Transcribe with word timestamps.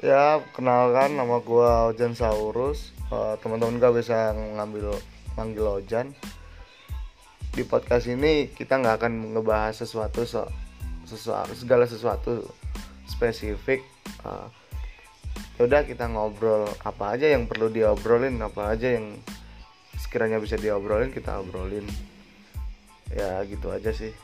Ya, 0.00 0.40
kenalkan 0.56 1.20
nama 1.20 1.44
gua 1.44 1.92
Ojan 1.92 2.16
Saurus. 2.16 2.96
Uh, 3.12 3.36
teman-teman 3.44 3.76
gak 3.76 4.00
bisa 4.00 4.32
ngambil 4.32 4.96
manggil 5.36 5.76
Ojan. 5.76 6.16
Di 7.52 7.68
podcast 7.68 8.08
ini 8.08 8.48
kita 8.48 8.80
nggak 8.80 8.96
akan 8.96 9.36
ngebahas 9.36 9.76
sesuatu 9.76 10.24
so, 10.24 10.48
sesuatu 11.04 11.52
segala 11.52 11.84
sesuatu 11.84 12.48
spesifik. 13.12 13.84
Uh, 14.24 14.48
udah 15.60 15.84
kita 15.84 16.08
ngobrol 16.08 16.64
apa 16.80 17.20
aja 17.20 17.36
yang 17.36 17.44
perlu 17.44 17.68
diobrolin, 17.68 18.40
apa 18.40 18.72
aja 18.72 18.96
yang 18.96 19.20
sekiranya 20.00 20.40
bisa 20.40 20.56
diobrolin 20.56 21.12
kita 21.12 21.44
obrolin. 21.44 21.84
Ya 23.12 23.44
gitu 23.44 23.68
aja 23.68 23.92
sih. 23.92 24.16